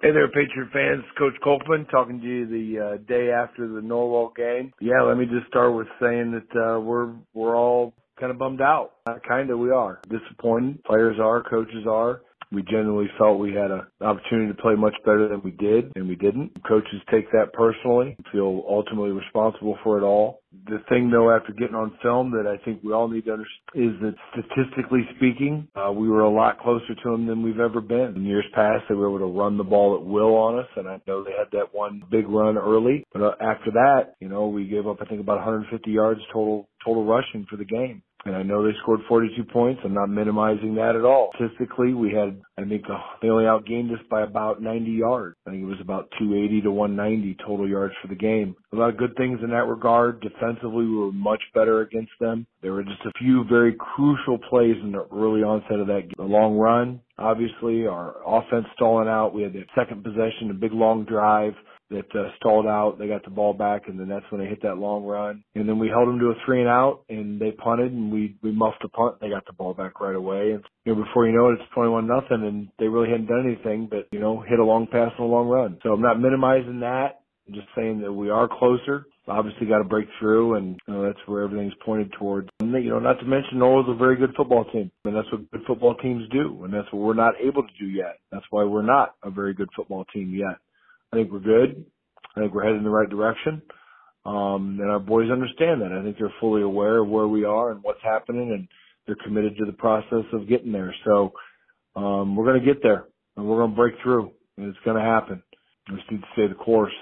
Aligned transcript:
Hey 0.00 0.12
there, 0.12 0.28
Patriot 0.28 0.68
fans. 0.72 1.02
Coach 1.18 1.32
Kolkman 1.44 1.90
talking 1.90 2.20
to 2.20 2.24
you 2.24 2.46
the 2.46 2.78
uh, 2.78 2.96
day 3.08 3.32
after 3.32 3.66
the 3.66 3.80
Norwell 3.80 4.32
game. 4.36 4.72
Yeah, 4.80 5.02
let 5.02 5.16
me 5.16 5.24
just 5.26 5.48
start 5.48 5.74
with 5.74 5.88
saying 6.00 6.30
that 6.30 6.56
uh, 6.76 6.78
we're 6.78 7.14
we're 7.34 7.56
all 7.56 7.94
kind 8.20 8.30
of 8.30 8.38
bummed 8.38 8.60
out. 8.60 8.92
Uh, 9.08 9.14
kind 9.26 9.50
of, 9.50 9.58
we 9.58 9.72
are 9.72 10.00
disappointed. 10.08 10.84
Players 10.84 11.16
are, 11.20 11.42
coaches 11.42 11.84
are. 11.90 12.22
We 12.50 12.62
generally 12.62 13.08
felt 13.18 13.38
we 13.38 13.52
had 13.52 13.70
an 13.70 13.82
opportunity 14.00 14.52
to 14.52 14.62
play 14.62 14.74
much 14.74 14.94
better 15.04 15.28
than 15.28 15.42
we 15.42 15.50
did, 15.52 15.92
and 15.96 16.08
we 16.08 16.16
didn't. 16.16 16.52
Coaches 16.66 17.00
take 17.10 17.30
that 17.32 17.52
personally, 17.52 18.16
feel 18.32 18.64
ultimately 18.68 19.10
responsible 19.10 19.78
for 19.82 19.98
it 19.98 20.02
all. 20.02 20.40
The 20.66 20.78
thing, 20.88 21.10
though, 21.10 21.30
after 21.30 21.52
getting 21.52 21.74
on 21.74 21.96
film 22.02 22.30
that 22.30 22.46
I 22.46 22.62
think 22.64 22.82
we 22.82 22.92
all 22.92 23.08
need 23.08 23.26
to 23.26 23.32
understand 23.32 23.48
is 23.74 24.00
that 24.00 24.14
statistically 24.32 25.06
speaking, 25.16 25.68
uh, 25.76 25.92
we 25.92 26.08
were 26.08 26.22
a 26.22 26.30
lot 26.30 26.58
closer 26.58 26.94
to 26.94 27.10
them 27.10 27.26
than 27.26 27.42
we've 27.42 27.60
ever 27.60 27.82
been. 27.82 28.14
In 28.16 28.24
years 28.24 28.46
past, 28.54 28.84
they 28.88 28.94
were 28.94 29.08
able 29.08 29.18
to 29.18 29.38
run 29.38 29.58
the 29.58 29.64
ball 29.64 29.96
at 29.96 30.04
will 30.04 30.34
on 30.34 30.58
us, 30.58 30.68
and 30.76 30.88
I 30.88 31.00
know 31.06 31.22
they 31.22 31.32
had 31.32 31.50
that 31.52 31.74
one 31.74 32.02
big 32.10 32.28
run 32.28 32.56
early. 32.56 33.04
But 33.12 33.22
uh, 33.22 33.32
after 33.40 33.70
that, 33.72 34.14
you 34.20 34.28
know, 34.28 34.48
we 34.48 34.66
gave 34.66 34.86
up, 34.86 34.98
I 35.02 35.04
think, 35.04 35.20
about 35.20 35.36
150 35.36 35.90
yards 35.90 36.20
total 36.32 36.68
total 36.84 37.04
rushing 37.04 37.46
for 37.50 37.56
the 37.56 37.64
game. 37.64 38.02
And 38.24 38.34
I 38.34 38.42
know 38.42 38.62
they 38.62 38.76
scored 38.82 39.00
42 39.08 39.44
points. 39.44 39.80
I'm 39.84 39.94
not 39.94 40.10
minimizing 40.10 40.74
that 40.74 40.96
at 40.96 41.04
all. 41.04 41.30
Statistically, 41.36 41.94
we 41.94 42.12
had, 42.12 42.40
I 42.58 42.68
think, 42.68 42.84
uh, 42.90 42.98
they 43.22 43.28
only 43.28 43.44
outgained 43.44 43.92
us 43.92 44.04
by 44.10 44.22
about 44.22 44.60
90 44.60 44.90
yards. 44.90 45.36
I 45.46 45.50
think 45.50 45.62
it 45.62 45.66
was 45.66 45.80
about 45.80 46.10
280 46.18 46.62
to 46.62 46.70
190 46.70 47.36
total 47.46 47.68
yards 47.68 47.94
for 48.02 48.08
the 48.08 48.16
game. 48.16 48.56
A 48.72 48.76
lot 48.76 48.90
of 48.90 48.96
good 48.96 49.14
things 49.16 49.38
in 49.42 49.50
that 49.50 49.66
regard. 49.66 50.20
Defensively, 50.20 50.84
we 50.84 50.96
were 50.96 51.12
much 51.12 51.42
better 51.54 51.80
against 51.80 52.12
them. 52.20 52.46
There 52.60 52.72
were 52.72 52.82
just 52.82 53.04
a 53.06 53.12
few 53.18 53.44
very 53.48 53.74
crucial 53.78 54.38
plays 54.50 54.76
in 54.82 54.92
the 54.92 55.06
early 55.14 55.42
onset 55.42 55.78
of 55.78 55.86
that 55.86 56.02
game. 56.02 56.14
The 56.16 56.24
long 56.24 56.58
run, 56.58 57.00
obviously, 57.18 57.86
our 57.86 58.16
offense 58.26 58.66
stalling 58.74 59.08
out. 59.08 59.32
We 59.32 59.42
had 59.42 59.52
that 59.54 59.66
second 59.76 60.02
possession, 60.02 60.50
a 60.50 60.54
big 60.54 60.72
long 60.72 61.04
drive 61.04 61.54
that 61.90 62.06
uh, 62.14 62.30
stalled 62.36 62.66
out. 62.66 62.98
They 62.98 63.08
got 63.08 63.24
the 63.24 63.30
ball 63.30 63.52
back, 63.52 63.88
and 63.88 63.98
then 63.98 64.08
that's 64.08 64.24
when 64.30 64.40
they 64.40 64.46
hit 64.46 64.62
that 64.62 64.78
long 64.78 65.04
run. 65.04 65.42
And 65.54 65.68
then 65.68 65.78
we 65.78 65.88
held 65.88 66.08
them 66.08 66.18
to 66.18 66.26
a 66.26 66.34
three 66.44 66.60
and 66.60 66.68
out, 66.68 67.04
and 67.08 67.40
they 67.40 67.50
punted, 67.52 67.92
and 67.92 68.12
we 68.12 68.36
we 68.42 68.52
muffed 68.52 68.82
the 68.82 68.88
punt. 68.88 69.16
They 69.20 69.30
got 69.30 69.46
the 69.46 69.52
ball 69.52 69.74
back 69.74 70.00
right 70.00 70.16
away, 70.16 70.52
and 70.52 70.62
you 70.84 70.94
know 70.94 71.02
before 71.02 71.26
you 71.26 71.32
know 71.32 71.48
it, 71.48 71.58
it's 71.60 71.72
twenty 71.74 71.90
one 71.90 72.06
nothing, 72.06 72.46
and 72.46 72.68
they 72.78 72.88
really 72.88 73.10
hadn't 73.10 73.26
done 73.26 73.46
anything 73.46 73.88
but 73.90 74.08
you 74.12 74.20
know 74.20 74.40
hit 74.40 74.58
a 74.58 74.64
long 74.64 74.86
pass 74.86 75.12
and 75.18 75.26
a 75.26 75.30
long 75.30 75.48
run. 75.48 75.78
So 75.82 75.92
I'm 75.92 76.02
not 76.02 76.20
minimizing 76.20 76.80
that. 76.80 77.20
I'm 77.48 77.54
just 77.54 77.68
saying 77.74 78.00
that 78.02 78.12
we 78.12 78.28
are 78.30 78.48
closer. 78.48 79.06
Obviously, 79.26 79.66
got 79.66 79.78
to 79.78 79.84
break 79.84 80.08
through, 80.18 80.54
and 80.54 80.78
you 80.86 80.94
know, 80.94 81.02
that's 81.02 81.18
where 81.26 81.42
everything's 81.42 81.74
pointed 81.84 82.12
towards. 82.18 82.48
And, 82.60 82.72
you 82.82 82.90
know, 82.90 82.98
not 82.98 83.20
to 83.20 83.26
mention 83.26 83.58
Norwell's 83.58 83.88
a 83.88 83.94
very 83.94 84.16
good 84.16 84.34
football 84.36 84.64
team, 84.72 84.90
and 85.04 85.14
that's 85.14 85.30
what 85.30 85.50
good 85.50 85.62
football 85.66 85.94
teams 85.96 86.28
do, 86.30 86.64
and 86.64 86.72
that's 86.72 86.90
what 86.92 87.02
we're 87.02 87.14
not 87.14 87.34
able 87.42 87.62
to 87.62 87.72
do 87.78 87.86
yet. 87.86 88.18
That's 88.32 88.44
why 88.50 88.64
we're 88.64 88.82
not 88.82 89.16
a 89.22 89.30
very 89.30 89.52
good 89.52 89.68
football 89.76 90.06
team 90.14 90.34
yet. 90.34 90.56
I 91.12 91.16
think 91.16 91.32
we're 91.32 91.40
good. 91.40 91.84
I 92.36 92.40
think 92.40 92.54
we're 92.54 92.64
headed 92.64 92.78
in 92.78 92.84
the 92.84 92.90
right 92.90 93.08
direction. 93.08 93.62
Um, 94.24 94.78
and 94.80 94.90
our 94.90 94.98
boys 94.98 95.30
understand 95.30 95.80
that. 95.80 95.92
I 95.92 96.02
think 96.02 96.18
they're 96.18 96.32
fully 96.40 96.62
aware 96.62 96.98
of 96.98 97.08
where 97.08 97.26
we 97.26 97.44
are 97.44 97.70
and 97.70 97.82
what's 97.82 98.02
happening, 98.02 98.52
and 98.52 98.68
they're 99.06 99.24
committed 99.24 99.56
to 99.56 99.64
the 99.64 99.72
process 99.72 100.24
of 100.32 100.48
getting 100.48 100.72
there. 100.72 100.94
So 101.04 101.32
um, 101.96 102.36
we're 102.36 102.44
going 102.44 102.60
to 102.60 102.66
get 102.66 102.82
there, 102.82 103.06
and 103.36 103.46
we're 103.46 103.58
going 103.58 103.70
to 103.70 103.76
break 103.76 103.94
through, 104.02 104.32
and 104.56 104.66
it's 104.66 104.84
going 104.84 104.96
to 104.96 105.02
happen. 105.02 105.42
We 105.90 105.96
just 105.96 106.10
need 106.10 106.20
to 106.20 106.26
stay 106.34 106.46
the 106.46 106.54
course. 106.54 106.92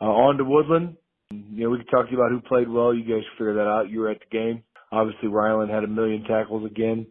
Uh, 0.00 0.04
on 0.04 0.36
to 0.36 0.44
Woodland. 0.44 0.96
You 1.30 1.64
know, 1.64 1.70
we 1.70 1.78
can 1.78 1.86
talk 1.86 2.06
to 2.06 2.12
you 2.12 2.18
about 2.18 2.30
who 2.30 2.40
played 2.40 2.68
well. 2.68 2.92
You 2.92 3.04
guys 3.04 3.24
figure 3.38 3.54
that 3.54 3.66
out. 3.66 3.88
You 3.88 4.00
were 4.00 4.10
at 4.10 4.20
the 4.20 4.36
game. 4.36 4.62
Obviously, 4.92 5.28
Ryland 5.28 5.70
had 5.70 5.84
a 5.84 5.88
million 5.88 6.24
tackles 6.24 6.66
again. 6.66 7.06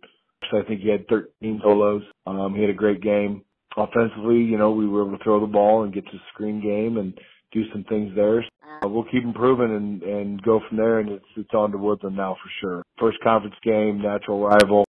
So 0.51 0.59
I 0.59 0.63
think 0.63 0.81
he 0.81 0.89
had 0.89 1.07
13 1.07 1.61
solos. 1.63 2.03
Um, 2.27 2.53
he 2.55 2.61
had 2.61 2.69
a 2.69 2.75
great 2.75 3.01
game. 3.01 3.43
Offensively, 3.77 4.37
you 4.37 4.57
know, 4.57 4.71
we 4.71 4.87
were 4.87 5.05
able 5.05 5.17
to 5.17 5.23
throw 5.23 5.39
the 5.39 5.47
ball 5.47 5.83
and 5.83 5.93
get 5.93 6.05
to 6.05 6.17
screen 6.33 6.61
game 6.61 6.97
and 6.97 7.13
do 7.51 7.63
some 7.71 7.83
things 7.85 8.11
there. 8.15 8.43
Uh, 8.83 8.87
we'll 8.87 9.05
keep 9.05 9.23
improving 9.23 9.75
and 9.75 10.03
and 10.03 10.41
go 10.41 10.59
from 10.67 10.77
there. 10.77 10.99
And 10.99 11.09
it's 11.09 11.25
it's 11.37 11.53
on 11.53 11.71
to 11.71 11.77
Woodland 11.77 12.15
now 12.15 12.35
for 12.35 12.49
sure. 12.61 12.83
First 12.99 13.19
conference 13.23 13.55
game, 13.63 14.01
natural 14.01 14.41
rival. 14.41 14.81